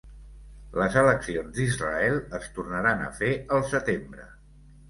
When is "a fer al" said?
3.09-3.65